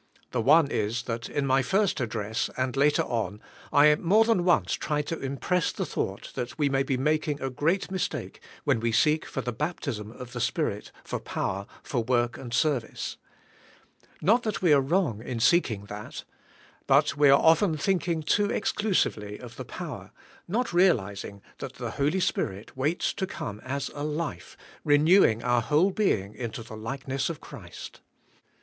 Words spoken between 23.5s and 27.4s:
as a life, renewing our whole being into the likeness of